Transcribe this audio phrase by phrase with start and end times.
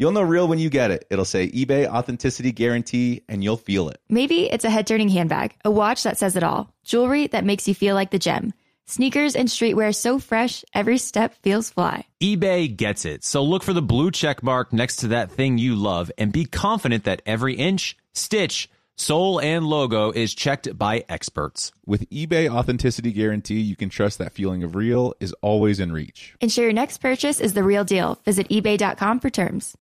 [0.00, 1.08] You'll know real when you get it.
[1.10, 4.00] It'll say eBay authenticity guarantee and you'll feel it.
[4.08, 7.66] Maybe it's a head turning handbag, a watch that says it all, jewelry that makes
[7.66, 8.54] you feel like the gem,
[8.86, 12.06] sneakers and streetwear so fresh, every step feels fly.
[12.22, 13.24] eBay gets it.
[13.24, 16.44] So look for the blue check mark next to that thing you love and be
[16.44, 21.72] confident that every inch, stitch, sole, and logo is checked by experts.
[21.86, 26.34] With eBay authenticity guarantee, you can trust that feeling of real is always in reach.
[26.40, 28.18] Ensure your next purchase is the real deal.
[28.24, 29.76] Visit eBay.com for terms.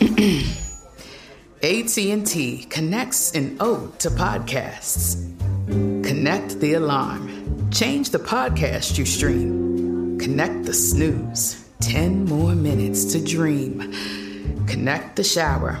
[1.62, 5.16] AT&T connects an ode to podcasts.
[6.04, 7.70] Connect the alarm.
[7.70, 10.18] Change the podcast you stream.
[10.18, 11.66] Connect the snooze.
[11.80, 13.92] 10 more minutes to dream.
[14.66, 15.80] Connect the shower.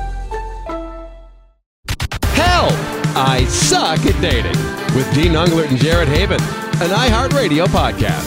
[3.23, 4.57] I suck at dating
[4.95, 6.41] with Dean Unglert and Jared Haibon,
[6.81, 8.25] an iHeartRadio podcast.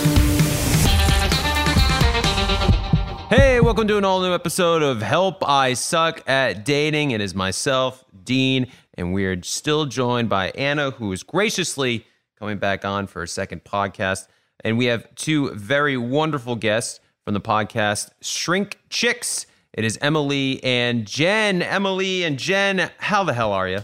[3.29, 7.11] Hey, welcome to an all new episode of Help I Suck at Dating.
[7.11, 12.07] It is myself, Dean, and we're still joined by Anna, who is graciously
[12.39, 14.29] coming back on for a second podcast.
[14.61, 19.47] And we have two very wonderful guests from the podcast Shrink Chicks.
[19.73, 21.63] It is Emily and Jen.
[21.63, 23.81] Emily and Jen, how the hell are you?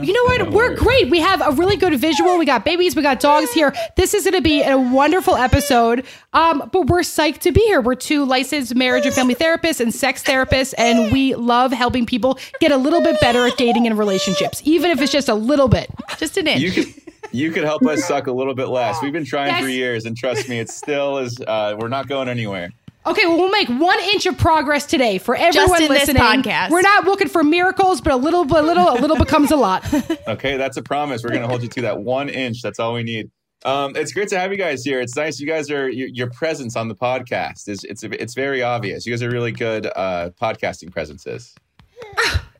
[0.00, 0.50] You know what?
[0.52, 1.10] We're great.
[1.10, 2.38] We have a really good visual.
[2.38, 2.94] We got babies.
[2.96, 3.74] We got dogs here.
[3.96, 6.04] This is going to be a wonderful episode.
[6.32, 7.80] Um, but we're psyched to be here.
[7.80, 12.38] We're two licensed marriage and family therapists and sex therapists, and we love helping people
[12.60, 15.68] get a little bit better at dating and relationships, even if it's just a little
[15.68, 16.60] bit, just an inch.
[16.62, 16.86] You could
[17.32, 19.00] you could help us suck a little bit less.
[19.02, 19.62] We've been trying Yes.
[19.62, 21.40] for years, and trust me, it still is.
[21.40, 22.70] Uh, we're not going anywhere.
[23.10, 26.22] Okay, well, we'll make one inch of progress today for everyone in this listening.
[26.22, 26.70] podcast.
[26.70, 29.84] We're not looking for miracles, but a little, a little, a little becomes a lot.
[30.28, 31.24] Okay, that's a promise.
[31.24, 32.62] We're going to hold you to that one inch.
[32.62, 33.30] That's all we need.
[33.64, 35.00] Um, it's great to have you guys here.
[35.00, 35.40] It's nice.
[35.40, 39.06] You guys are your, your presence on the podcast is it's it's very obvious.
[39.06, 41.54] You guys are really good uh, podcasting presences.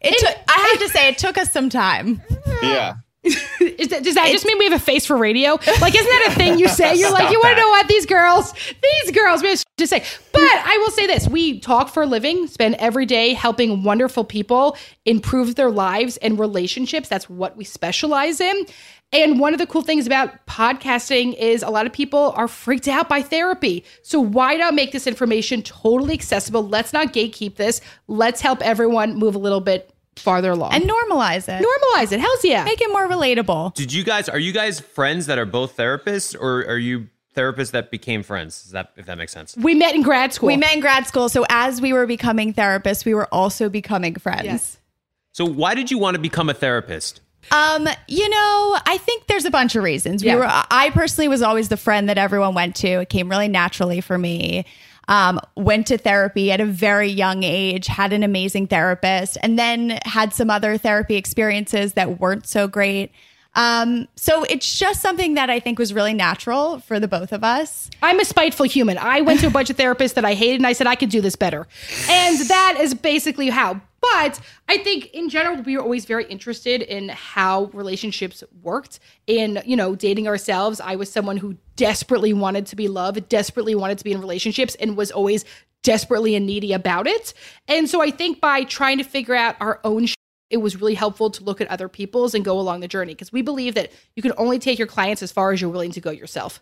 [0.01, 2.23] It took, I have to say, it took us some time.
[2.63, 2.95] Yeah.
[3.23, 5.51] Is that, does that just mean we have a face for radio?
[5.81, 6.95] Like, isn't that a thing you say?
[6.95, 10.03] You're like, you want to know what these girls, these girls, we have to say.
[10.33, 14.25] But I will say this: we talk for a living, spend every day helping wonderful
[14.25, 17.09] people improve their lives and relationships.
[17.09, 18.67] That's what we specialize in.
[19.13, 22.87] And one of the cool things about podcasting is a lot of people are freaked
[22.87, 23.85] out by therapy.
[24.03, 26.67] So why not make this information totally accessible?
[26.67, 27.81] Let's not gatekeep this.
[28.07, 31.65] Let's help everyone move a little bit farther along And normalize it.
[31.65, 32.21] normalize it.
[32.21, 32.65] Hell's yeah.
[32.65, 33.75] Make it more relatable.
[33.75, 37.71] Did you guys, are you guys friends that are both therapists or are you therapists
[37.71, 38.65] that became friends?
[38.67, 39.57] Is that, if that makes sense?
[39.57, 40.49] We met in grad school.
[40.49, 44.17] We met in grad school, so as we were becoming therapists, we were also becoming
[44.17, 44.45] friends.
[44.45, 44.79] Yes.
[45.33, 47.21] So why did you want to become a therapist?
[47.53, 50.23] Um, you know, I think there's a bunch of reasons.
[50.23, 50.37] We Yeah.
[50.37, 52.89] were I personally was always the friend that everyone went to.
[53.01, 54.67] It came really naturally for me.
[55.11, 59.99] Um, went to therapy at a very young age, had an amazing therapist, and then
[60.05, 63.11] had some other therapy experiences that weren't so great.
[63.57, 67.43] Um, so it's just something that I think was really natural for the both of
[67.43, 67.91] us.
[68.03, 68.97] I'm a spiteful human.
[68.99, 71.11] I went to a bunch of therapists that I hated and I said I could
[71.11, 71.67] do this better.
[72.09, 73.81] And that is basically how.
[74.01, 79.63] But I think in general, we were always very interested in how relationships worked in,
[79.67, 80.81] you know, dating ourselves.
[80.81, 84.75] I was someone who desperately wanted to be loved, desperately wanted to be in relationships,
[84.77, 85.45] and was always
[85.83, 87.35] desperately and needy about it.
[87.69, 90.15] And so I think by trying to figure out our own sh-
[90.51, 93.33] it was really helpful to look at other people's and go along the journey because
[93.33, 96.01] we believe that you can only take your clients as far as you're willing to
[96.01, 96.61] go yourself.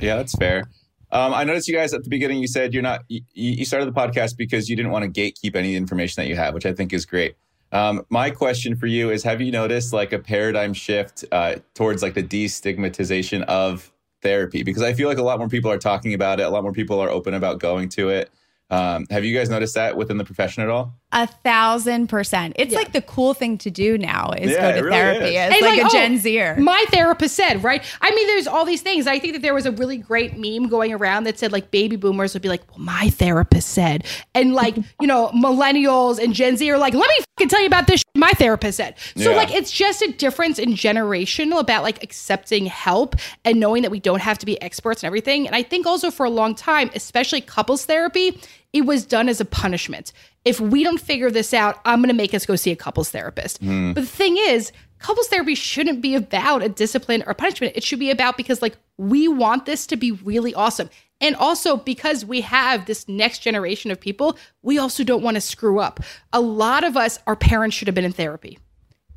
[0.00, 0.64] Yeah, that's fair.
[1.12, 2.40] Um, I noticed you guys at the beginning.
[2.40, 3.04] You said you're not.
[3.08, 6.36] You, you started the podcast because you didn't want to gatekeep any information that you
[6.36, 7.36] have, which I think is great.
[7.70, 12.02] Um, my question for you is: Have you noticed like a paradigm shift uh, towards
[12.02, 13.92] like the destigmatization of
[14.22, 14.62] therapy?
[14.62, 16.44] Because I feel like a lot more people are talking about it.
[16.44, 18.30] A lot more people are open about going to it.
[18.70, 20.94] Um, have you guys noticed that within the profession at all?
[21.14, 22.54] A thousand percent.
[22.58, 25.36] It's like the cool thing to do now is Yeah, go to really therapy.
[25.36, 25.52] is.
[25.54, 26.56] It's And like, a oh, Gen Zer.
[26.56, 27.84] My therapist said, right?
[28.00, 29.06] I mean, there's all these things.
[29.06, 31.96] I think that there was a really great meme going around that said, like, baby
[31.96, 34.04] boomers would be like, well, my therapist said.
[34.34, 37.66] And, like, you know, millennials and Gen Z are like, let me fucking tell you
[37.66, 38.94] about this shit my therapist said.
[39.16, 39.36] So, Yeah.
[39.36, 44.00] like, it's just a difference in generational about, like, accepting help and knowing that we
[44.00, 45.46] don't have to be experts and everything.
[45.46, 48.38] And I think also for a long time, especially couples therapy,
[48.72, 50.12] it was done as a punishment.
[50.44, 53.10] If we don't figure this out, I'm going to make us go see a couples
[53.10, 53.58] therapist.
[53.58, 53.92] Hmm.
[53.92, 57.74] But the thing is, couples therapy shouldn't be about a discipline or punishment.
[57.76, 60.90] It should be about because like we want this to be really awesome.
[61.20, 65.40] And also because we have this next generation of people, we also don't want to
[65.40, 66.00] screw up.
[66.32, 68.58] A lot of us, our parents should have been in therapy.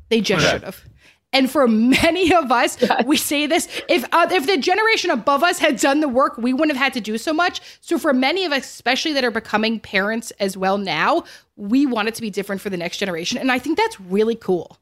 [0.08, 0.84] They just should have.
[1.32, 5.58] And for many of us, we say this: if uh, if the generation above us
[5.58, 7.60] had done the work, we wouldn't have had to do so much.
[7.80, 11.24] So for many of us, especially that are becoming parents as well now,
[11.56, 14.36] we want it to be different for the next generation, and I think that's really
[14.36, 14.78] cool.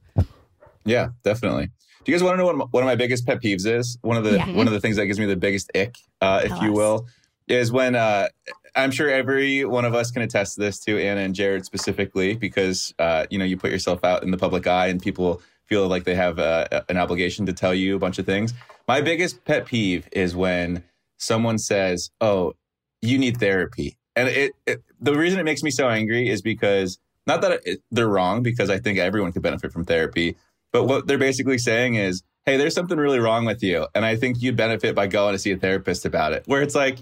[0.85, 1.71] Yeah, definitely.
[2.05, 3.97] Do you guys want to know what my- one of my biggest pet peeves is?
[4.03, 4.51] One of the Yeah.
[4.53, 6.77] one of the things that gives me the biggest ick, uh, if Tell you us.
[6.77, 7.07] will,
[7.49, 8.29] is when uh,
[8.77, 12.35] I'm sure every one of us can attest to this to Anna and Jared specifically,
[12.35, 15.89] because uh, you know you put yourself out in the public eye and people feel
[15.89, 18.55] like they have uh, an obligation to tell you a bunch of things.
[18.87, 20.85] My biggest pet peeve is when
[21.19, 22.55] someone says, "Oh,
[23.03, 26.99] you need therapy," and it, it the reason it makes me so angry is because
[27.27, 30.37] not that it, they're wrong, because I think everyone could benefit from therapy,
[30.73, 34.17] but what they're basically saying is, "Hey, there's something really wrong with you, and I
[34.17, 36.99] think you'd benefit by going to see a therapist about it." Where it's like,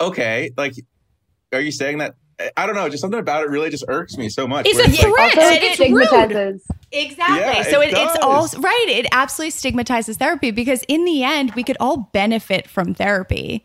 [0.00, 0.74] okay, like,
[1.52, 2.14] are you saying that?
[2.56, 4.66] I don't know, just something about it really just irks me so much.
[4.66, 5.38] It's a like, threat.
[5.38, 6.06] Also, It's it rude.
[6.08, 6.66] stigmatizes.
[6.90, 7.38] Exactly.
[7.40, 8.86] Yeah, so it it, it's all right.
[8.88, 13.64] It absolutely stigmatizes therapy because in the end, we could all benefit from therapy,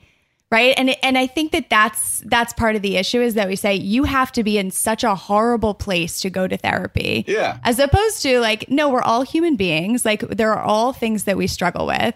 [0.51, 0.73] right?
[0.77, 3.73] And and I think that that's that's part of the issue is that we say
[3.75, 7.57] you have to be in such a horrible place to go to therapy, Yeah.
[7.63, 10.05] as opposed to like no, we're all human beings.
[10.05, 12.15] Like there are all things that we struggle with.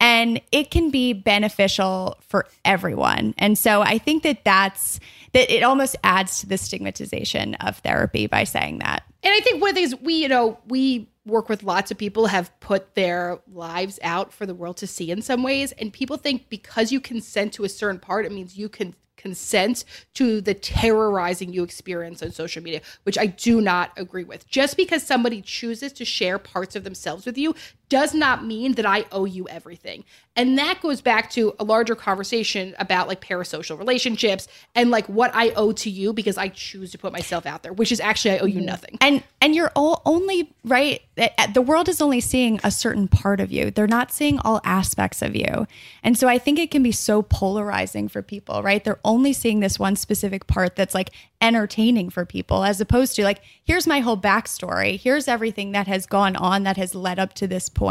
[0.00, 3.34] And it can be beneficial for everyone.
[3.38, 5.00] And so I think that that's
[5.32, 9.02] that it almost adds to the stigmatization of therapy by saying that.
[9.22, 11.98] And I think one of the things we, you know, we work with lots of
[11.98, 15.72] people have put their lives out for the world to see in some ways.
[15.72, 19.86] And people think because you consent to a certain part, it means you can consent
[20.12, 24.46] to the terrorizing you experience on social media, which I do not agree with.
[24.48, 27.54] Just because somebody chooses to share parts of themselves with you
[27.88, 30.04] does not mean that I owe you everything.
[30.36, 35.30] And that goes back to a larger conversation about like parasocial relationships and like what
[35.32, 38.32] I owe to you because I choose to put myself out there, which is actually
[38.32, 38.98] I owe you nothing.
[39.00, 43.38] and and you're all only right uh, the world is only seeing a certain part
[43.40, 43.70] of you.
[43.70, 45.66] They're not seeing all aspects of you.
[46.02, 48.82] And so i think it can be so polarizing for people right?
[48.82, 51.10] They're only seeing this one specific part that's like
[51.40, 54.98] entertaining for people as opposed to like here's my whole backstory.
[54.98, 57.83] Here's everything that has gone on that has led up to this point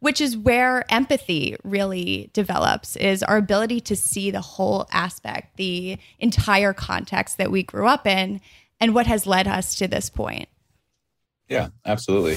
[0.00, 5.98] which is where empathy really develops is our ability to see the whole aspect the
[6.18, 8.40] entire context that we grew up in
[8.80, 10.48] and what has led us to this point
[11.48, 12.36] Yeah, absolutely.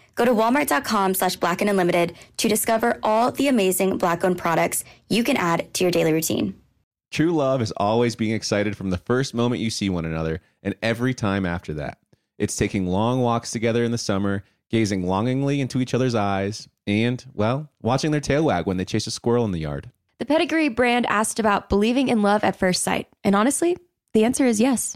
[0.15, 4.83] Go to walmart.com slash black and unlimited to discover all the amazing black owned products
[5.09, 6.55] you can add to your daily routine.
[7.11, 10.75] True love is always being excited from the first moment you see one another and
[10.81, 11.97] every time after that.
[12.37, 17.23] It's taking long walks together in the summer, gazing longingly into each other's eyes, and,
[17.33, 19.91] well, watching their tail wag when they chase a squirrel in the yard.
[20.17, 23.07] The Pedigree brand asked about believing in love at first sight.
[23.23, 23.77] And honestly,
[24.13, 24.95] the answer is yes.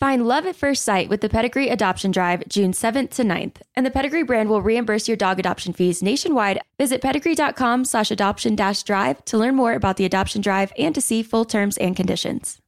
[0.00, 3.56] Find love at first sight with the Pedigree Adoption Drive June 7th to 9th.
[3.76, 6.60] And the Pedigree brand will reimburse your dog adoption fees nationwide.
[6.78, 11.00] Visit pedigree.com slash adoption dash drive to learn more about the adoption drive and to
[11.00, 12.60] see full terms and conditions.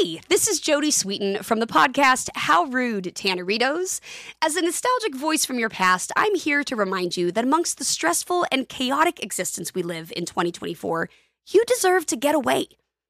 [0.00, 4.00] Hey, this is Jodie Sweetin from the podcast How Rude Tanneritos.
[4.42, 7.84] As a nostalgic voice from your past, I'm here to remind you that amongst the
[7.84, 11.08] stressful and chaotic existence we live in 2024,
[11.50, 12.66] you deserve to get away.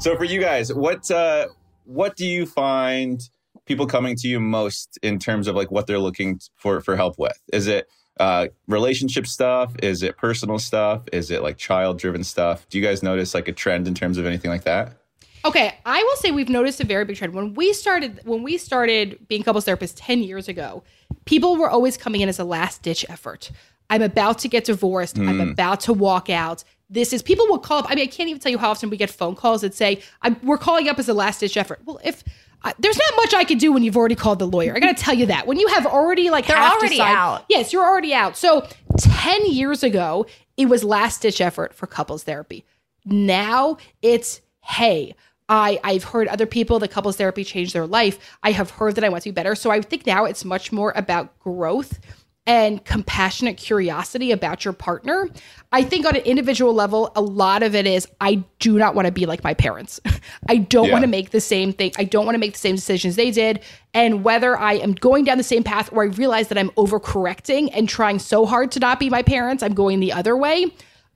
[0.00, 1.48] So for you guys, what uh,
[1.84, 3.20] what do you find
[3.66, 7.18] people coming to you most in terms of like what they're looking for for help
[7.18, 7.38] with?
[7.52, 7.86] Is it
[8.18, 9.74] uh, relationship stuff?
[9.82, 11.02] Is it personal stuff?
[11.12, 12.66] Is it like child driven stuff?
[12.68, 14.96] Do you guys notice like a trend in terms of anything like that?
[15.44, 17.34] Okay, I will say we've noticed a very big trend.
[17.34, 20.82] When we started when we started being couples therapists 10 years ago,
[21.24, 23.50] people were always coming in as a last ditch effort.
[23.90, 25.18] I'm about to get divorced.
[25.18, 25.52] I'm Mm.
[25.52, 26.64] about to walk out.
[26.88, 27.86] This is people will call up.
[27.90, 30.00] I mean, I can't even tell you how often we get phone calls that say,
[30.22, 32.24] I'm, "We're calling up as a last ditch effort." Well, if
[32.62, 34.96] I, there's not much I can do when you've already called the lawyer, I got
[34.96, 37.44] to tell you that when you have already like They're half already decided- out.
[37.48, 38.36] Yes, you're already out.
[38.36, 38.66] So
[38.98, 42.64] 10 years ago, it was last ditch effort for couples therapy.
[43.04, 45.14] Now it's, hey,
[45.48, 48.18] I, I've heard other people that couples therapy changed their life.
[48.42, 49.54] I have heard that I want to be better.
[49.54, 51.98] So I think now it's much more about growth
[52.46, 55.28] and compassionate curiosity about your partner.
[55.72, 59.06] I think on an individual level, a lot of it is I do not want
[59.06, 60.00] to be like my parents.
[60.48, 60.92] I don't Yeah.
[60.92, 61.92] want to make the same thing.
[61.98, 63.60] I don't want to make the same decisions they did.
[63.92, 67.70] And whether I am going down the same path or I realize that I'm overcorrecting
[67.74, 70.66] and trying so hard to not be my parents, I'm going the other way.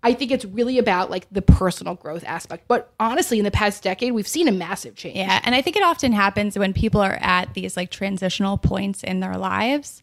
[0.02, 2.68] I think it's really about like the personal growth aspect.
[2.68, 5.16] But honestly, in the past decade, we've seen a massive change.
[5.16, 9.02] Yeah, and I think it often happens when people are at these like transitional points
[9.02, 10.02] in their lives,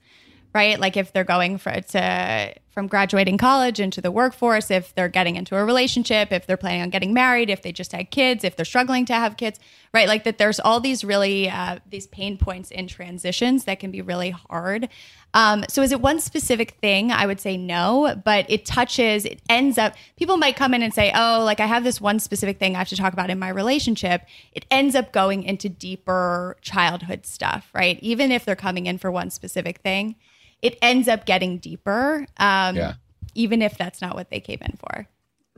[0.53, 0.79] right?
[0.79, 5.36] Like if they're going for, to from graduating college into the workforce, if they're getting
[5.36, 8.55] into a relationship, if they're planning on getting married, if they just had kids, if
[8.55, 9.60] they're struggling to have kids,
[9.93, 10.08] right?
[10.08, 14.01] Like that, there's all these really uh, these pain points in transitions that can be
[14.01, 14.88] really hard.
[15.34, 17.12] Um, so is it one specific thing?
[17.12, 20.93] I would say no, but it touches, it ends up, people might come in and
[20.93, 23.39] say, oh, like I have this one specific thing I have to talk about in
[23.39, 24.25] my relationship.
[24.51, 27.98] It ends up going into deeper childhood stuff, right?
[28.01, 30.15] Even if they're coming in for one specific thing,
[30.62, 32.25] it ends up getting deeper.
[32.38, 32.94] Um, Yeah.
[33.34, 35.08] Even if that's not what they came in for.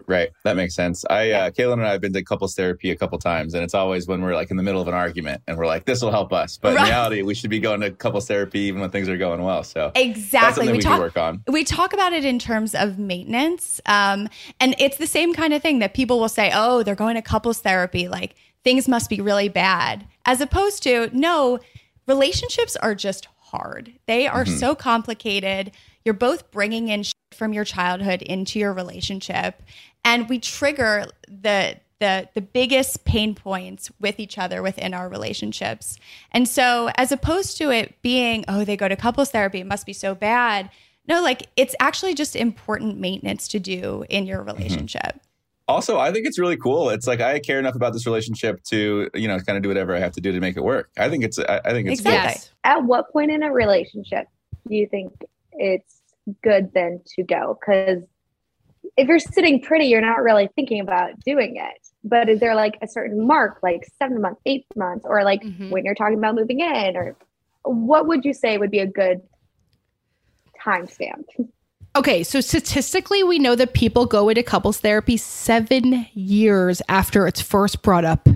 [0.05, 0.31] Right.
[0.43, 1.05] That makes sense.
[1.09, 3.73] I, uh, Caelynn and I have been to couples therapy a couple times, and it's
[3.73, 6.11] always when we're like in the middle of an argument and we're like, this will
[6.11, 6.57] help us.
[6.57, 9.41] But in reality, we should be going to couples therapy even when things are going
[9.41, 9.63] well.
[9.63, 10.65] So Exactly.
[10.65, 11.41] something we, talk, work on.
[11.47, 13.79] We talk about it in terms of maintenance.
[13.85, 14.27] Um,
[14.59, 17.21] and it's the same kind of thing that people will say, oh, they're going to
[17.21, 18.07] couples therapy.
[18.07, 20.05] Like things must be really bad.
[20.25, 21.59] As opposed to, no,
[22.07, 23.93] relationships are just hard.
[24.07, 24.57] They are Mm-hmm.
[24.57, 25.71] so complicated.
[26.03, 29.61] You're both bringing in shit from your childhood into your relationship.
[30.03, 35.97] And we trigger the the the biggest pain points with each other within our relationships.
[36.31, 39.85] And so as opposed to it being, oh, they go to couples therapy, it must
[39.85, 40.69] be so bad.
[41.07, 45.21] No, like it's actually just important maintenance to do in your relationship.
[45.67, 46.89] Also, I think it's really cool.
[46.89, 49.95] It's like I care enough about this relationship to, you know, kind of do whatever
[49.95, 50.89] I have to do to make it work.
[50.97, 52.49] I think it's, I, I think it's Exactly.
[52.65, 54.27] At what point in a relationship
[54.67, 55.13] do you think
[55.53, 56.01] it's
[56.43, 57.57] good then to go?
[57.59, 58.03] Because
[58.97, 61.79] if you're sitting pretty, you're not really thinking about doing it.
[62.03, 65.69] But is there like a certain mark, like seven months, eight months, or like Mhm.
[65.69, 67.15] when you're talking about moving in, or
[67.63, 69.21] what would you say would be a good
[70.61, 71.23] timestamp?
[71.95, 77.41] Okay, so statistically, we know that people go into couples therapy seven years after it's
[77.41, 78.27] first brought up.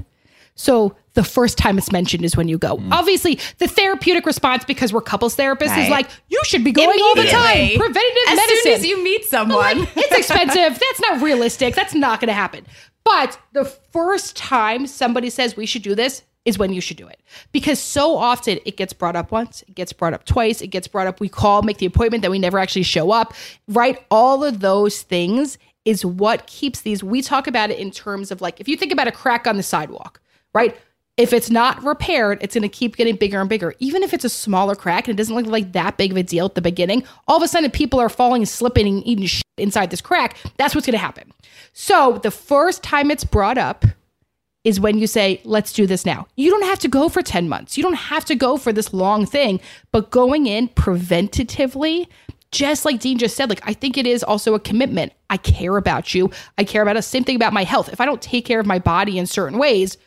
[0.53, 2.77] So the first time it's mentioned is when you go.
[2.77, 2.93] Hmm.
[2.93, 7.15] Obviously, the therapeutic response, because we're couples therapists, is like, you should be going all
[7.15, 7.77] the time.
[7.77, 8.57] Preventative as medicine.
[8.63, 9.87] soon as you meet someone.
[9.95, 10.79] it's expensive.
[10.79, 11.73] That's not realistic.
[11.73, 12.65] That's not going to happen.
[13.03, 17.07] But the first time somebody says we should do this is when you should do
[17.07, 17.21] it.
[17.51, 20.87] Because so often it gets brought up once, it gets brought up twice, it gets
[20.87, 23.33] brought up, we call, make the appointment, that we never actually show up,
[23.67, 24.03] right?
[24.09, 27.03] All of those things is what keeps these.
[27.03, 29.57] We talk about it in terms of like, if you think about a crack on
[29.57, 30.21] the sidewalk,
[30.53, 30.75] right?
[31.17, 33.73] If it's not repaired, it's going to keep getting bigger and bigger.
[33.79, 36.23] Even if it's a smaller crack and it doesn't look like that big of a
[36.23, 39.25] deal at the beginning, all of a sudden people are falling and slipping and eating
[39.25, 40.37] shit inside this crack.
[40.55, 41.33] That's what's going to happen.
[41.73, 43.83] So the first time it's brought up
[44.67, 46.27] is when you say, let's do this now.
[46.35, 47.77] You don't have to go for 10 months.
[47.77, 49.61] You don't have to go for this long thing,
[49.93, 52.07] but going in preventatively,
[52.51, 55.13] just like Dean just said, like, I think it is also a commitment.
[55.29, 56.31] I care about you.
[56.57, 57.07] I care about us.
[57.07, 57.87] Same thing about my health.
[57.93, 59.97] If I don't take care of my body in certain ways,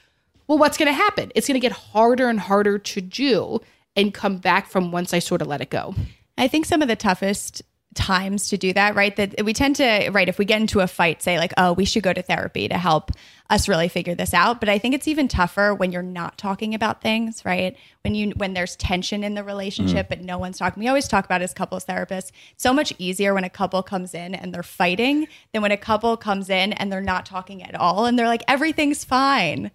[0.47, 1.33] well, what's going to happen?
[1.35, 3.61] It's going to get harder and harder to do
[3.97, 5.95] and come back from once I sort of let it go.
[6.37, 7.63] I think some of the toughest
[7.95, 9.17] times to do that, right?
[9.17, 11.87] That we tend to, right, if we get into a fight, say like, oh, we
[11.87, 13.11] should go to therapy to help
[13.51, 14.61] us really figure this out.
[14.61, 17.77] But I think it's even tougher when you're not talking about things, right?
[18.03, 20.81] When you when there's tension in the relationship but no one's talking.
[20.81, 24.35] We always talk about as couples therapists, so much easier when a couple comes in
[24.35, 28.07] and they're fighting than when a couple comes in and they're not talking at all
[28.07, 29.71] and they're like, everything's fine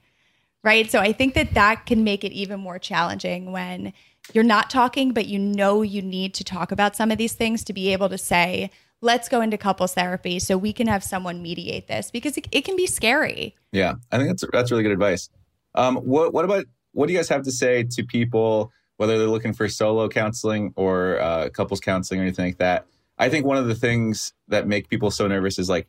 [0.63, 0.89] right?
[0.89, 3.93] So I think that that can make it even more challenging when
[4.33, 7.63] you're not talking, but you know you need to talk about some of these things
[7.65, 8.71] to be able to say,
[9.05, 12.61] let's go into couples therapy so we can have someone mediate this because it, it
[12.65, 13.55] can be scary.
[13.71, 15.29] Yeah, I think that's that's really good advice.
[15.75, 19.27] Um, what what about what do you guys have to say to people whether they're
[19.27, 22.87] looking for solo counseling or uh, couples counseling or anything like that?
[23.17, 25.87] I think one of the things that make people so nervous is like,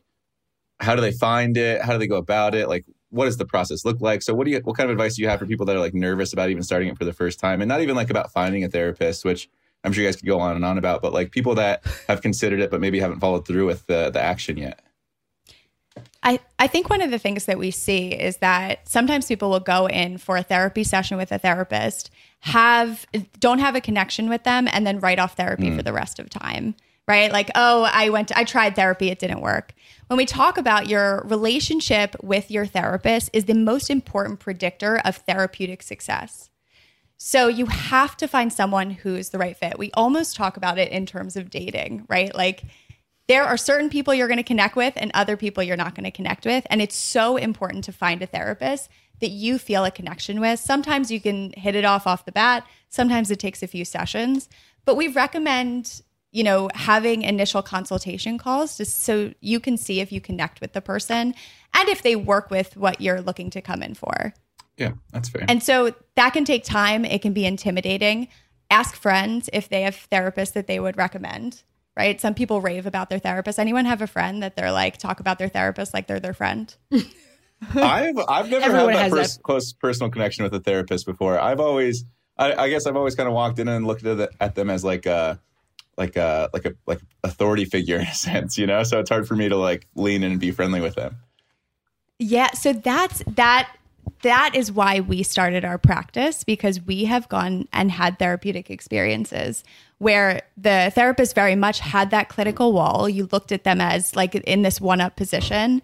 [0.79, 1.81] how do they find it?
[1.81, 2.69] How do they go about it?
[2.69, 4.21] Like, what does the process look like?
[4.21, 5.79] So, what do you what kind of advice do you have for people that are
[5.79, 8.31] like nervous about even starting it for the first time, and not even like about
[8.31, 9.49] finding a therapist, which
[9.83, 12.21] I'm sure you guys could go on and on about, but like people that have
[12.21, 14.81] considered it but maybe haven't followed through with the the action yet.
[16.23, 19.59] I, I think one of the things that we see is that sometimes people will
[19.59, 22.11] go in for a therapy session with a therapist,
[22.41, 23.05] have
[23.39, 25.77] don't have a connection with them, and then write off therapy hmm.
[25.77, 26.75] for the rest of time.
[27.07, 27.31] Right?
[27.31, 29.73] Like, oh, I went to, I tried therapy, it didn't work.
[30.07, 35.15] When we talk about your relationship with your therapist is the most important predictor of
[35.15, 36.49] therapeutic success.
[37.17, 39.79] So you have to find someone who's the right fit.
[39.79, 42.33] We almost talk about it in terms of dating, right?
[42.33, 42.63] Like
[43.27, 46.05] there are certain people you're going to connect with and other people you're not going
[46.05, 46.65] to connect with.
[46.69, 50.59] And it's so important to find a therapist that you feel a connection with.
[50.59, 54.47] Sometimes you can hit it off off the bat, sometimes it takes a few sessions,
[54.85, 56.01] but we recommend
[56.33, 60.73] you know having initial consultation calls just so you can see if you connect with
[60.73, 61.33] the person
[61.73, 64.33] and if they work with what you're looking to come in for
[64.77, 65.45] Yeah, that's fair.
[65.47, 67.03] and so that can take time.
[67.03, 68.27] It can be intimidating.
[68.69, 71.63] Ask friends if they have therapists that they would recommend,
[71.95, 72.19] right?
[72.21, 73.59] Some people rave about their therapist.
[73.59, 76.75] Anyone have a friend that they're like, talk about their therapist like they're their friend?
[77.75, 79.43] I've I've never Everyone had has that that.
[79.43, 81.39] close personal connection with a therapist before.
[81.39, 82.05] I've always,
[82.37, 84.69] I, I guess, I've always kind of walked in and looked at, the, at them
[84.69, 85.39] as like a,
[85.97, 88.83] like a, like a, like authority figure in a sense, you know.
[88.83, 91.17] So it's hard for me to like lean in and be friendly with them.
[92.19, 93.71] Yeah, so that's that
[94.27, 99.63] that is why we started our practice because we have gone and had therapeutic experiences
[99.99, 103.07] where the therapist very much had that clinical wall.
[103.07, 105.81] You looked at them as like in this one up position.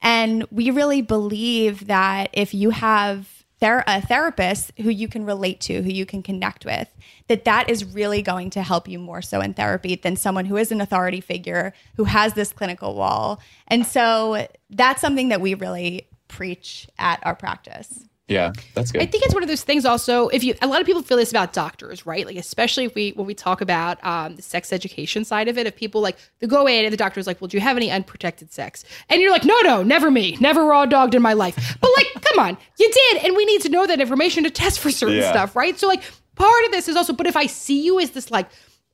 [0.00, 5.60] And we really believe that if you have ther- a therapist who you can relate
[5.60, 6.88] to, who you can connect with,
[7.28, 10.56] that that is really going to help you more so in therapy than someone who
[10.56, 13.38] is an authority figure who has this clinical wall.
[13.68, 18.04] And so that's something that we really preach at our practice.
[18.28, 19.02] Yeah, that's good.
[19.02, 19.84] I think it's one of those things.
[19.84, 22.24] Also, if you, a lot of people feel this about doctors, right?
[22.24, 25.66] Like, especially if we when we talk about um, the sex education side of it,
[25.66, 27.90] if people like they go in and the doctor's like, "Well, do you have any
[27.90, 31.76] unprotected sex?" And you're like, "No, no, never me, never raw dogged in my life."
[31.80, 34.80] But like, come on, you did, and we need to know that information to test
[34.80, 35.30] for certain Yeah.
[35.30, 35.78] stuff, right?
[35.78, 36.02] So like,
[36.36, 38.48] part of this is also, but if I see you as this like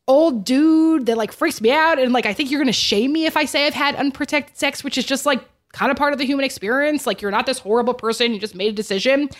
[0.08, 3.26] old dude that like freaks me out and like I think you're gonna shame me
[3.26, 5.44] if I say I've had unprotected sex, which is just like
[5.78, 7.06] kind of part of the human experience.
[7.06, 9.30] Like you're not this horrible person, you just made a decision.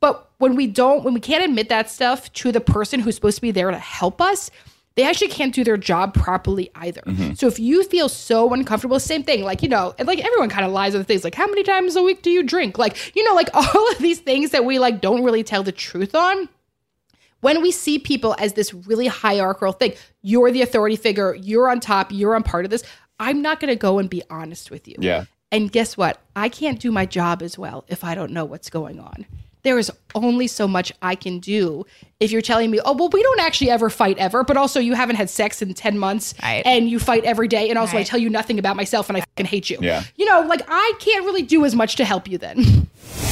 [0.00, 3.36] But when we don't, when we can't admit that stuff to the person who's supposed
[3.36, 4.50] to be there to help us,
[4.94, 7.02] they actually can't do their job properly either.
[7.02, 7.34] Mm-hmm.
[7.34, 10.66] So if you feel so uncomfortable, same thing, like, you know, and like everyone kind
[10.66, 12.78] of lies on things like, how many times a week do you drink?
[12.78, 15.72] Like, you know, like all of these things that we like don't really tell the
[15.72, 16.48] truth on.
[17.40, 21.80] When we see people as this really hierarchical thing, you're the authority figure, you're on
[21.80, 22.84] top, you're on part of this.
[23.18, 24.94] I'm not going to go and be honest with you.
[24.98, 25.24] Yeah.
[25.52, 26.18] And guess what?
[26.34, 29.26] I can't do my job as well if I don't know what's going on.
[29.64, 31.86] There is only so much I can do
[32.18, 34.94] if you're telling me, oh, well, we don't actually ever fight ever, but also you
[34.94, 37.68] haven't had sex in 10 months and you fight every day.
[37.68, 39.78] And also I tell you nothing about myself and I fucking hate you.
[39.80, 40.02] Yeah.
[40.16, 42.88] You know, like I can't really do as much to help you then.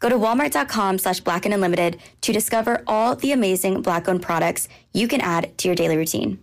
[0.00, 4.68] Go to walmart.com slash black and unlimited to discover all the amazing black owned products
[4.92, 6.38] you can add to your daily routine.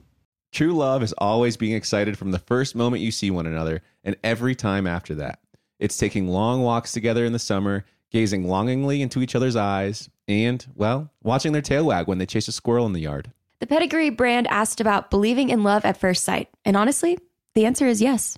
[0.51, 4.15] True love is always being excited from the first moment you see one another and
[4.23, 5.39] every time after that.
[5.79, 10.65] It's taking long walks together in the summer, gazing longingly into each other's eyes, and,
[10.75, 13.31] well, watching their tail wag when they chase a squirrel in the yard.
[13.59, 16.49] The Pedigree brand asked about believing in love at first sight.
[16.63, 17.17] And honestly,
[17.55, 18.37] the answer is yes.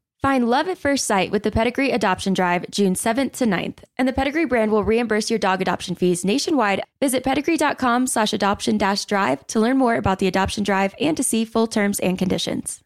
[0.21, 3.79] Find love at first sight with the Pedigree Adoption Drive June 7th to 9th.
[3.97, 6.83] And the Pedigree brand will reimburse your dog adoption fees nationwide.
[6.99, 11.23] Visit pedigree.com slash adoption dash drive to learn more about the adoption drive and to
[11.23, 12.81] see full terms and conditions.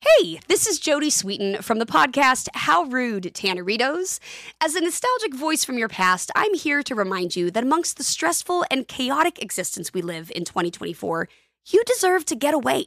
[0.00, 4.18] Hey, this is Jodie Sweetin from the podcast How Rude Tanneritos.
[4.58, 8.02] As a nostalgic voice from your past, I'm here to remind you that amongst the
[8.02, 11.28] stressful and chaotic existence we live in 2024,
[11.66, 12.86] you deserve to get away.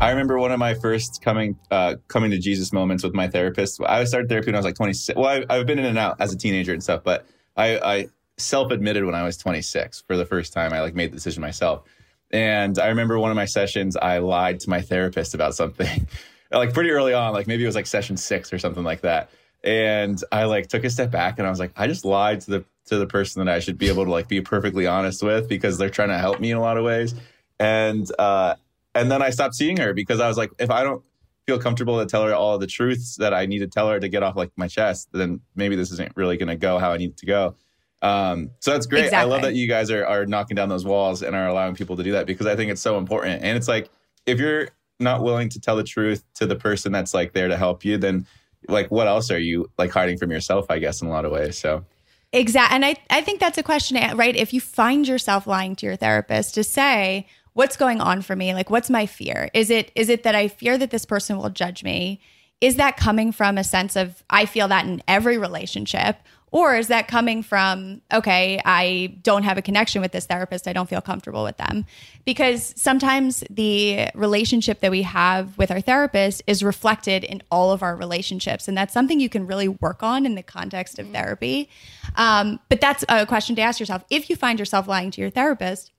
[0.00, 3.80] I remember one of my first coming uh, coming to Jesus moments with my therapist.
[3.84, 5.16] I started therapy when I was like 26.
[5.16, 8.08] Well, I, I've been in and out as a teenager and stuff, but I, I
[8.38, 10.72] self admitted when I was 26 for the first time.
[10.72, 11.82] I like made the decision myself.
[12.30, 16.08] And I remember one of my sessions, I lied to my therapist about something,
[16.50, 19.30] like pretty early on, like maybe it was like session six or something like that.
[19.62, 22.50] and I like took a step back and I was like, I just lied to
[22.50, 25.46] the to the person that I should be able to like be perfectly honest with
[25.48, 27.14] because they're trying to help me in a lot of ways.
[27.58, 28.54] And uh
[28.94, 31.02] and then I stopped seeing her because I was like, if I don't
[31.46, 34.08] feel comfortable to tell her all the truths that I need to tell her to
[34.08, 37.10] get off like my chest, then maybe this isn't really gonna go how I need
[37.10, 37.56] it to go.
[38.02, 39.12] Um, so that's great.
[39.12, 41.96] I love that you guys are are knocking down those walls and are allowing people
[41.96, 43.42] to do that because I think it's so important.
[43.42, 43.90] And it's like
[44.26, 47.56] if you're not willing to tell the truth to the person that's like there to
[47.56, 48.26] help you, then
[48.68, 50.66] like what else are you like hiding from yourself?
[50.70, 51.58] I guess in a lot of ways.
[51.58, 51.84] So
[52.32, 52.74] Exactly.
[52.76, 54.36] And I, I think that's a question, right?
[54.36, 57.26] If you find yourself lying to your therapist to say,
[57.60, 58.54] what's going on for me?
[58.54, 59.50] Like, what's my fear?
[59.52, 62.18] Is it, is it that I fear that this person will judge me?
[62.62, 66.16] Is that coming from a sense of, I feel that in every relationship?
[66.52, 70.66] Or is that coming from, okay, I don't have a connection with this therapist.
[70.68, 71.84] I don't feel comfortable with them.
[72.24, 77.82] Because sometimes the relationship that we have with our therapist is reflected in all of
[77.82, 78.68] our relationships.
[78.68, 81.68] And that's something you can really work on in the context of therapy.
[82.16, 84.02] Um, but that's a question to ask yourself.
[84.08, 85.92] If you find yourself lying to your therapist,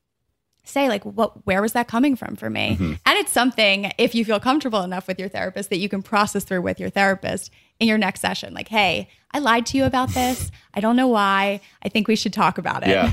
[0.63, 2.93] say like what where was that coming from for me Mm-hmm.
[3.05, 6.43] and it's something if you feel comfortable enough with your therapist that you can process
[6.43, 10.09] through with your therapist in your next session like hey i lied to you about
[10.09, 13.11] this i don't know why i think we should talk about it yeah.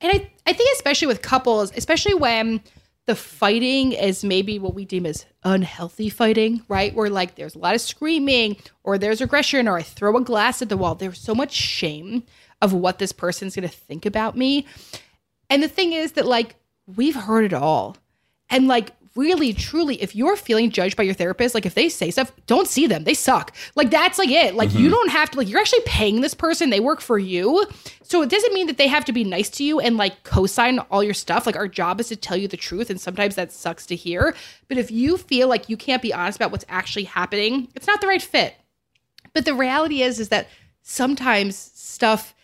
[0.00, 2.60] And I, I think especially with couples, especially when
[3.06, 6.92] the fighting is maybe what we deem as unhealthy fighting, right?
[6.92, 10.60] Where like there's a lot of screaming or there's aggression or I throw a glass
[10.60, 10.96] at the wall.
[10.96, 12.24] There's so much shame
[12.60, 14.66] of what this person's gonna think about me.
[15.48, 17.96] And the thing is that like we've heard it all.
[18.50, 22.10] And like really truly if you're feeling judged by your therapist, like if they say
[22.10, 23.04] stuff, don't see them.
[23.04, 23.54] They suck.
[23.74, 24.54] Like that's like it.
[24.54, 24.90] Like you mm-hmm.
[24.90, 26.70] don't have to like you're actually paying this person.
[26.70, 27.66] They work for you.
[28.02, 30.78] So it doesn't mean that they have to be nice to you and like co-sign
[30.78, 31.46] all your stuff.
[31.46, 34.34] Like our job is to tell you the truth and sometimes that sucks to hear.
[34.68, 38.00] But if you feel like you can't be honest about what's actually happening, it's not
[38.00, 38.54] the right fit.
[39.34, 40.48] But the reality is is that
[40.82, 42.34] sometimes stuff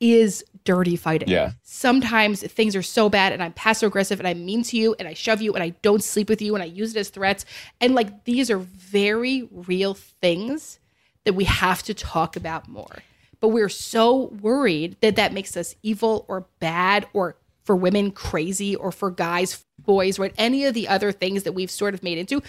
[0.00, 1.28] is dirty fighting.
[1.28, 1.52] Yeah.
[1.62, 5.08] Sometimes things are so bad and I'm passive aggressive and I'm mean to you and
[5.08, 7.46] I shove you and I don't sleep with you and I use it as threats.
[7.80, 10.78] And like these are very real things
[11.24, 13.02] that we have to talk about more.
[13.40, 18.76] But we're so worried that that makes us evil or bad or for women crazy
[18.76, 20.34] or for guys boys, right?
[20.36, 22.42] Any of the other things that we've sort of made into.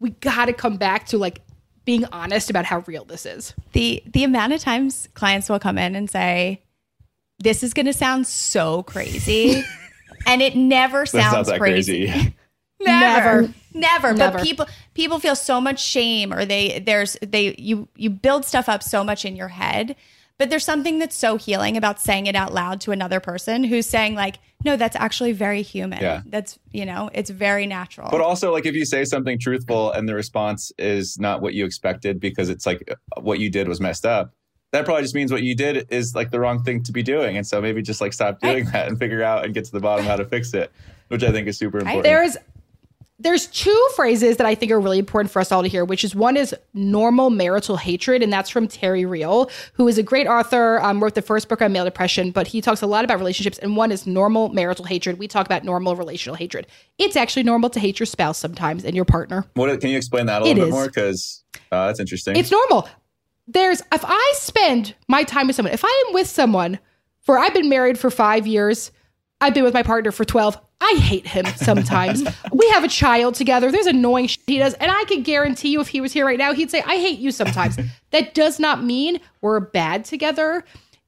[0.00, 1.42] We got to come back to like
[1.84, 3.54] being honest about how real this is.
[3.72, 6.63] the the amount of times clients will come in and say
[7.38, 9.62] this is going to sound so crazy
[10.26, 12.08] and it never sounds that crazy.
[12.08, 12.34] crazy.
[12.80, 13.42] Never.
[13.42, 13.54] Never.
[13.74, 14.12] Never.
[14.14, 14.38] Never.
[14.38, 18.68] But people people feel so much shame or they there's they you you build stuff
[18.68, 19.96] up so much in your head.
[20.36, 23.86] But there's something that's so healing about saying it out loud to another person who's
[23.86, 26.00] saying like, no, that's actually very human.
[26.00, 26.22] Yeah.
[26.26, 28.10] That's you know, it's very natural.
[28.10, 31.64] But also, like, if you say something truthful and the response is not what you
[31.64, 34.32] expected because it's like uh, what you did was messed up,
[34.74, 37.36] that probably just means what you did is like the wrong thing to be doing.
[37.36, 39.78] And so maybe just like stop doing that and figure out and get to the
[39.78, 40.72] bottom how to fix it,
[41.08, 42.02] which I think is super important.
[42.02, 42.36] There's
[43.20, 46.02] there's two phrases that I think are really important for us all to hear, which
[46.02, 50.26] is one is normal marital hatred, and that's from Terry Real, who is a great
[50.26, 53.18] author, um, wrote the first book on male depression, but he talks a lot about
[53.18, 55.20] relationships, and one is normal marital hatred.
[55.20, 56.66] We talk about normal relational hatred.
[56.98, 59.46] It's actually normal to hate your spouse sometimes and your partner.
[59.54, 60.74] what, can you explain that a It little bit is.
[60.74, 60.86] more?
[60.86, 62.34] Because uh, that's interesting.
[62.34, 62.88] It's normal.
[63.46, 66.78] There's if I spend my time with someone, if I am with someone
[67.20, 68.90] for I've been married for five years,
[69.40, 70.58] I've been with my partner for 12.
[70.80, 72.22] I hate him sometimes.
[72.52, 73.70] we have a child together.
[73.70, 74.74] There's annoying shit he does.
[74.74, 77.18] And I can guarantee you, if he was here right now, he'd say, I hate
[77.18, 77.78] you sometimes.
[78.10, 80.64] that does not mean we're bad together.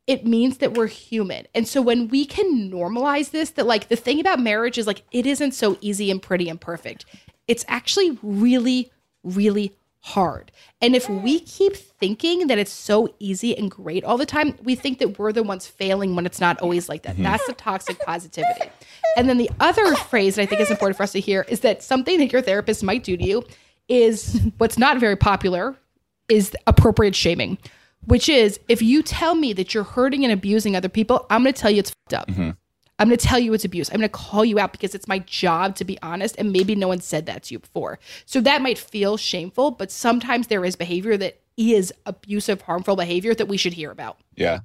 [0.07, 1.47] It means that we're human.
[1.55, 5.03] And so when we can normalize this, that like the thing about marriage is like
[5.11, 7.05] it isn't so easy and pretty and perfect.
[7.49, 8.91] It's actually really,
[9.25, 10.53] really hard.
[10.81, 14.77] And if we keep thinking that it's so easy and great all the time, we
[14.77, 17.15] think that we're the ones failing when it's not always like that.
[17.15, 17.25] Mm-hmm.
[17.25, 18.71] That's the toxic positivity.
[19.17, 21.61] And then the other phrase that I think is important for us to hear is
[21.61, 23.45] that something that your therapist might do to you
[23.89, 25.75] is what's not very popular
[26.29, 27.59] is appropriate shaming,
[28.05, 31.53] which is if you tell me that you're hurting and abusing other people, I'm going
[31.53, 32.29] to tell you it's fucked up.
[32.29, 32.51] Mm-hmm.
[32.99, 33.91] I'm going to tell you it's abuse.
[33.91, 36.35] I'm going to call you out because it's my job to be honest.
[36.39, 37.99] And maybe no one said that to you before.
[38.25, 43.35] So that might feel shameful, but sometimes there is behavior that is abusive, harmful behavior
[43.35, 44.19] that we should hear about.
[44.35, 44.61] Yeah.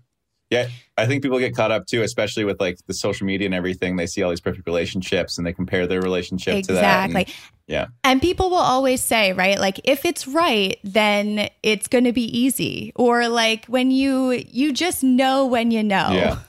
[0.50, 0.68] Yeah.
[0.98, 3.96] I think people get caught up too, especially with like the social media and everything.
[3.96, 7.06] They see all these perfect relationships and they compare their relationship to that.
[7.06, 7.34] Exactly.
[7.68, 7.88] yeah.
[8.04, 12.26] And people will always say, right, like if it's right, then it's going to be
[12.38, 12.92] easy.
[12.96, 16.12] Or like when you you just know when you know.
[16.12, 16.40] Yeah.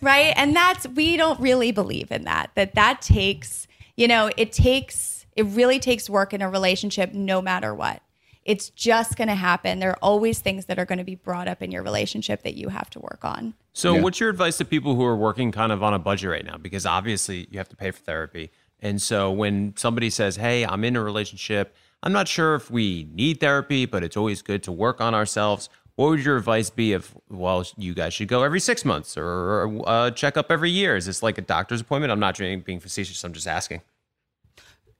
[0.00, 0.32] Right?
[0.36, 2.50] And that's we don't really believe in that.
[2.54, 7.40] That that takes, you know, it takes it really takes work in a relationship no
[7.40, 8.02] matter what.
[8.44, 9.78] It's just going to happen.
[9.78, 12.54] There are always things that are going to be brought up in your relationship that
[12.54, 13.54] you have to work on.
[13.74, 14.02] So, Yeah.
[14.02, 16.56] what's your advice to people who are working kind of on a budget right now?
[16.56, 18.50] Because obviously, you have to pay for therapy.
[18.80, 23.06] And so, when somebody says, Hey, I'm in a relationship, I'm not sure if we
[23.12, 25.68] need therapy, but it's always good to work on ourselves.
[25.96, 29.82] What would your advice be if, well, you guys should go every six months or
[29.86, 30.96] uh, check up every year?
[30.96, 32.10] Is this like a doctor's appointment?
[32.10, 33.22] I'm not being being facetious.
[33.24, 33.82] I'm just asking.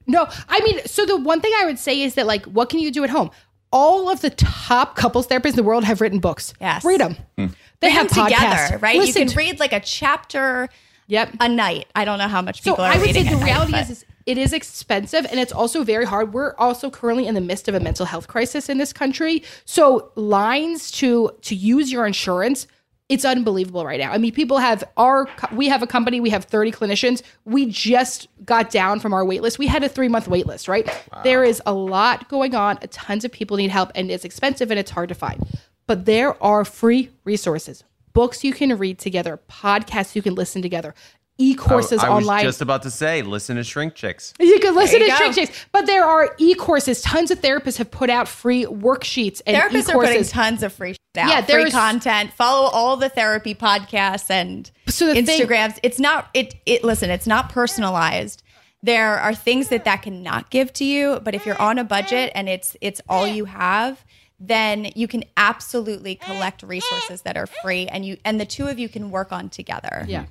[0.07, 2.79] No, I mean, so the one thing I would say is that, like, what can
[2.79, 3.29] you do at home?
[3.71, 6.53] All of the top couples therapists in the world have written books.
[6.59, 6.83] Yes.
[6.83, 7.15] Read them.
[7.37, 7.43] They
[7.87, 8.65] Read have them podcasts.
[8.67, 8.97] together, right?
[8.97, 10.69] Listen you can read like a chapter
[11.07, 11.35] Yep.
[11.39, 11.87] a night.
[11.95, 13.71] I don't know how much So people are I would say the at night, reality
[13.73, 16.33] but- is, is it is expensive and it's also very hard.
[16.33, 19.43] We're also currently in the midst of a mental health crisis in this country.
[19.65, 22.67] So lines to to use your insurance,
[23.09, 24.11] it's unbelievable right now.
[24.11, 27.21] I mean, people have our we have a company, we have 30 clinicians.
[27.45, 29.59] We just got down from our wait list.
[29.59, 30.89] We had a 3-month wait list, right?
[31.23, 32.77] There is a lot going on.
[32.77, 35.45] Tons of people need help and it's expensive and it's hard to find.
[35.87, 37.83] But there are free resources.
[38.13, 40.93] Books you can read together, podcasts you can listen together,
[41.37, 42.43] e-courses I, I was online.
[42.43, 44.33] just about to say, listen to Shrink Chicks.
[44.39, 45.35] You can listen There to you Shrink.
[45.49, 47.01] Chicks, but there are e-courses.
[47.01, 50.91] Tons of therapists have put out free worksheets and Therapists are putting tons of free
[50.93, 51.29] shit out.
[51.29, 52.31] Yeah, free there's- content.
[52.33, 55.79] Follow all the therapy podcasts and So the thing- Instagrams.
[55.83, 56.55] it's not it.
[56.65, 57.09] It listen.
[57.09, 58.43] It's not personalized.
[58.83, 62.31] There are things that that cannot give to you, but if you're on a budget
[62.35, 64.03] and it's it's all you have,
[64.39, 68.79] then you can absolutely collect resources that are free, and you and the two of
[68.79, 70.03] you can work on together.
[70.07, 70.25] yeah.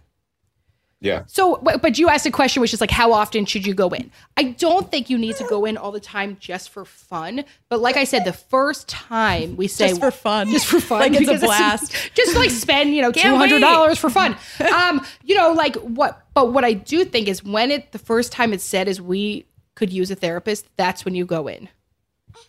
[1.03, 1.23] Yeah.
[1.27, 3.89] So, but, but you asked a question, which is like, how often should you go
[3.89, 4.11] in?
[4.37, 7.45] I don't think you need to go in all the time just for fun.
[7.71, 10.51] But like I said, the first time we say Just for fun.
[10.51, 12.11] just for fun, Like it's a because blast.
[12.15, 14.37] just like spend you know two hundred dollars for fun.
[14.61, 16.23] Um, you know, like what?
[16.35, 19.47] But what I do think is when it the first time it's said is we
[19.75, 20.67] could use a therapist.
[20.77, 21.69] That's when you go in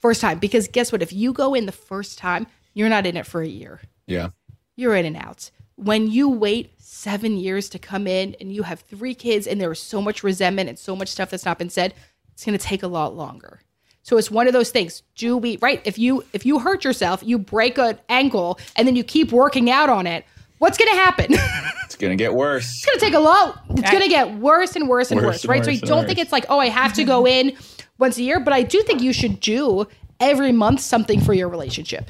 [0.02, 1.02] first time because guess what?
[1.02, 3.80] If you go in the first time, you're not in it for a year.
[4.08, 4.30] Yeah.
[4.76, 5.52] you're in and out.
[5.84, 9.72] When you wait seven years to come in and you have three kids and there
[9.72, 11.94] is so much resentment and so much stuff that's not been said,
[12.34, 13.62] it's going to take a lot longer.
[14.04, 15.04] So it's one of those things.
[15.16, 15.82] Do we right?
[15.86, 19.70] If you if you hurt yourself, you break an ankle, and then you keep working
[19.70, 20.26] out on it,
[20.58, 21.28] what's going to happen?
[21.30, 21.42] it's
[21.86, 22.78] It's gonna get worse.
[22.78, 23.62] It's going to take a lot.
[23.72, 25.80] It's going to get worse and worse and Worse worse, and right?
[25.80, 27.56] so I don't think it's like, oh, I have to go in
[28.00, 29.88] once a year, but I do think you should do
[30.20, 32.10] every month something for your relationship.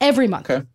[0.00, 0.66] Every month Okay.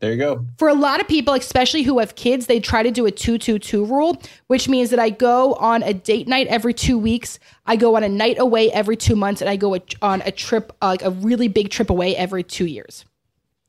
[0.00, 0.44] There you go.
[0.58, 3.86] for a lot of people, especially who have kids, they try to do a 222
[3.86, 7.38] rule, which means that I go on a date night every two weeks.
[7.64, 10.72] I go on a night away every two months, and I go on a trip,
[10.82, 13.04] uh, like a really big trip away every two years.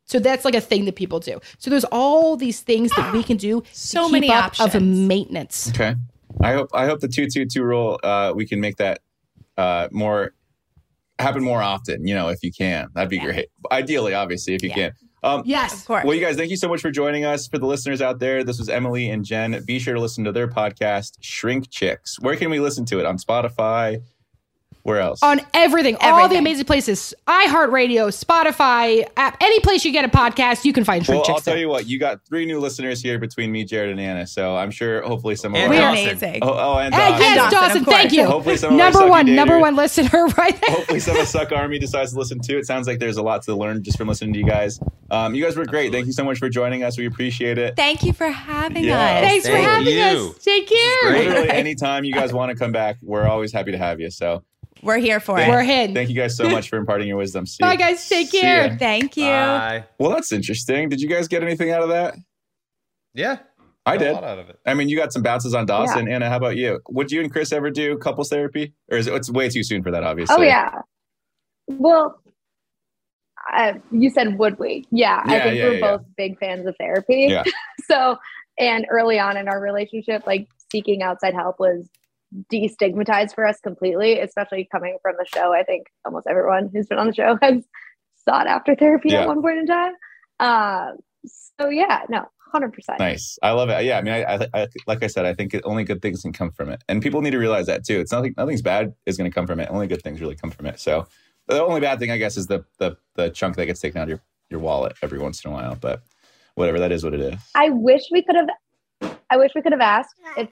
[0.06, 1.40] So that's like a thing that people do.
[1.58, 3.64] So there's all these things that we can do.
[3.72, 5.70] So to keep many up of maintenance.
[5.70, 5.96] Okay.
[6.42, 9.00] I hope I hope the two two two rule uh, we can make that
[9.58, 10.34] uh, more
[11.20, 12.06] happen more often.
[12.06, 13.48] You know, if you can, that'd be great.
[13.72, 14.92] Ideally, obviously, if you can.
[15.26, 16.06] Um, Yes, Of course.
[16.06, 17.48] Well, you guys, thank you so much for joining us.
[17.48, 19.62] For the listeners out there, this was Emily and Jen.
[19.66, 22.20] Be sure to listen to their podcast, Shrink Chicks.
[22.20, 23.06] Where can we listen to it?
[23.06, 24.02] On Spotify?
[24.86, 25.24] Where else?
[25.24, 30.63] on everything, all the amazing places, iHeartRadio, Spotify, app, any place you get a podcast,
[30.63, 31.36] you can find Shrink well, Chicks.
[31.39, 31.62] I'll tell there.
[31.62, 34.28] you what, you got three new listeners here between me, Jared, and Anna.
[34.28, 36.39] So I'm sure hopefully some of And our- We're amazing.
[36.43, 37.19] Oh, oh, and Hey, Dawson.
[37.21, 38.26] yes, Dawson, Dawson, of thank you.
[38.28, 40.76] Hopefully some of our number sucky one, number one listener, right there.
[40.76, 42.67] Hopefully, some of Suck Army decides to listen to it.
[42.67, 44.80] Sounds like there's a lot to learn just from listening to you guys.
[45.10, 45.91] Um, you guys were great.
[45.91, 46.95] Thank you so much for joining us.
[46.95, 47.76] We appreciate it.
[47.76, 49.00] Thank you for having Yeah.
[49.00, 49.21] us.
[49.21, 50.04] Thanks for having you.
[50.36, 50.43] us.
[50.43, 51.12] Take care.
[51.12, 54.12] Literally, anytime you guys want to come back, we're always happy to have you.
[54.12, 54.43] So,
[54.86, 55.52] We're here for thank, it.
[55.52, 55.93] We're in.
[55.95, 57.48] thank you guys so much for imparting your wisdom.
[57.48, 57.80] See Bye, you.
[57.80, 58.08] guys.
[58.08, 58.67] Take See care.
[58.67, 58.76] ya.
[58.78, 59.26] Thank you.
[59.26, 59.84] Bye.
[59.98, 60.89] Well, that's interesting.
[60.89, 62.15] Did you guys get anything out of that?
[63.15, 63.39] Yeah.
[63.88, 64.13] I Got a did.
[64.13, 64.60] lot out of it.
[64.65, 66.08] I mean, you got some bounces on Dawson.
[66.08, 66.82] Anna, how about you?
[66.89, 68.74] Would you and Chris ever do couples therapy?
[68.91, 70.36] Or is it it's way too soon for that, obviously?
[70.38, 70.71] Oh yeah.
[71.67, 72.19] Well,
[73.54, 74.86] uh, you said would we?
[74.91, 75.98] Yeah, I think yeah, we're yeah, yeah.
[75.98, 77.28] both big fans of therapy.
[77.30, 77.43] Yeah.
[77.88, 78.17] so,
[78.58, 81.88] and early on in our relationship, like seeking outside help was
[82.52, 85.54] destigmatized for us completely, especially coming from the show.
[85.54, 87.64] I think almost everyone who's been on the show has
[88.28, 89.22] sought after therapy Yeah.
[89.22, 89.94] at one point in time.
[90.40, 90.98] Um,
[91.60, 93.00] so yeah, no, hundred percent.
[93.00, 93.38] Nice.
[93.42, 93.86] I love it.
[93.86, 93.98] Yeah.
[93.98, 96.34] I mean, I, I, I like I said, I think it, only good things can
[96.34, 98.00] come from it, and people need to realize that too.
[98.00, 98.34] It's nothing.
[98.38, 99.70] Nothing's bad is going to come from it.
[99.72, 100.80] Only good things really come from it.
[100.80, 101.08] So
[101.48, 104.04] the only bad thing, I guess, is the the the chunk that gets taken out
[104.04, 105.76] of your your wallet every once in a while.
[105.76, 106.02] But
[106.56, 107.36] whatever, that is what it is.
[107.56, 108.50] I wish we could have.
[109.30, 110.50] I wish we could have asked if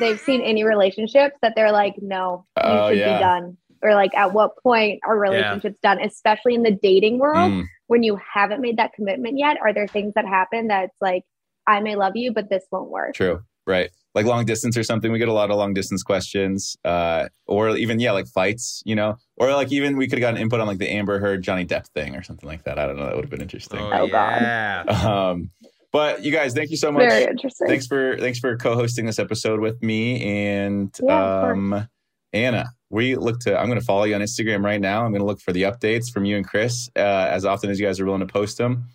[0.00, 3.14] they've seen any relationships that they're like, no, you Oh, should yeah.
[3.18, 7.52] be done, or like at what point are relationships done, especially in the dating world
[7.52, 9.56] Mm, when you haven't made that commitment yet.
[9.62, 11.24] Are there things that happen that's like,
[11.66, 13.14] I may love you, but this won't work?
[13.14, 13.42] true.
[13.66, 13.90] Right.
[14.14, 15.10] like long distance or something.
[15.10, 18.94] We get a lot of long distance questions, uh, or even yeah, like fights, you
[18.94, 21.64] know, or like even we could have gotten input on like the Amber Heard Johnny
[21.64, 22.78] Depp thing or something like that.
[22.78, 23.06] I don't know.
[23.06, 23.80] That would have been interesting.
[23.80, 24.84] Oh, yeah.
[24.86, 25.50] Um,
[25.94, 27.08] but you guys, thank you so much.
[27.08, 27.68] Very interesting.
[27.68, 31.86] Thanks for thanks for co-hosting this episode with me and Yeah, um,
[32.32, 32.66] Anna.
[32.90, 33.56] We look to.
[33.56, 35.04] I'm going to follow you on Instagram right now.
[35.04, 37.78] I'm going to look for the updates from you and Chris uh, as often as
[37.78, 38.88] you guys are willing to post them.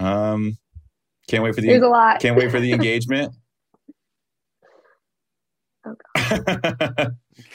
[0.00, 0.58] Um,
[1.28, 1.68] can't wait for the.
[1.68, 2.18] There's a lot.
[2.20, 3.32] Can't wait for the engagement.
[5.82, 5.94] Oh,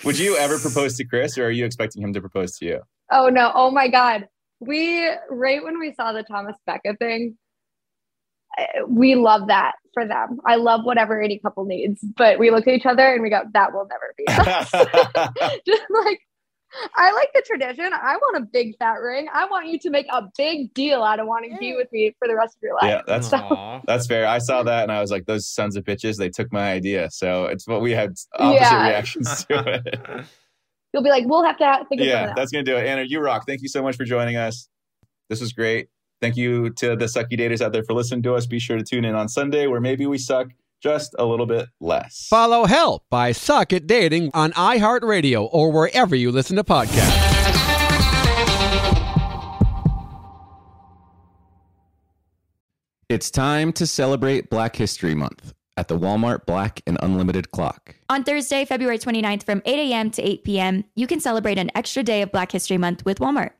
[0.03, 2.81] Would you ever propose to Chris, or are you expecting him to propose to you?
[3.11, 3.51] Oh no!
[3.53, 4.27] Oh my God!
[4.59, 7.37] We right when we saw the Thomas Becca thing,
[8.87, 10.39] we love that for them.
[10.45, 13.41] I love whatever any couple needs, but we look at each other and we go,
[13.53, 14.69] "That will never be us."
[15.65, 16.19] Just like
[16.97, 17.85] I like the tradition.
[17.93, 19.27] I want a big fat ring.
[19.33, 22.13] I want you to make a big deal out of wanting to be with me
[22.19, 22.83] for the rest of your life.
[22.83, 24.27] Yeah, that's So- that's fair.
[24.27, 27.09] I saw that and I was like, those sons of bitches, they took my idea.
[27.11, 28.87] So it's what we had opposite Yeah.
[28.87, 30.25] reactions to it.
[30.93, 32.85] You'll be like, "We'll have to ha- think of yeah, something that's gonna do it.
[32.85, 33.43] Anna, you rock.
[33.47, 34.67] Thank you so much for joining us.
[35.29, 35.87] This was great.
[36.25, 38.47] Thank you to the sucky daters out there for listening to us.
[38.47, 40.47] Be sure to tune in on Sunday where maybe we suck
[40.81, 42.25] just a little bit less.
[42.27, 47.13] Follow Help I Suck at Dating on iHeartRadio or wherever you listen to podcasts.
[53.07, 57.97] It's time to celebrate Black History Month at the Walmart Black and Unlimited Clock.
[58.09, 60.09] On Thursday, February 29th from 8 a.m.
[60.09, 63.51] to 8 p.m., you can celebrate an extra day of Black History Month with Walmart.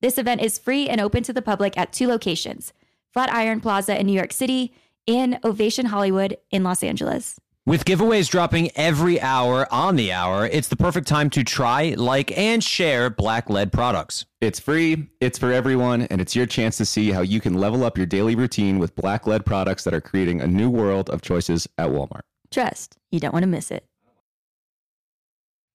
[0.00, 2.72] This event is free and open to the public at two locations
[3.12, 4.72] Flatiron Plaza in New York City
[5.06, 7.38] and Ovation Hollywood in Los Angeles.
[7.66, 12.36] With giveaways dropping every hour on the hour, it's the perfect time to try, like,
[12.36, 14.24] and share black led products.
[14.40, 17.84] It's free, it's for everyone, and it's your chance to see how you can level
[17.84, 21.20] up your daily routine with black led products that are creating a new world of
[21.20, 22.22] choices at Walmart.
[22.50, 23.86] Trust, you don't want to miss it.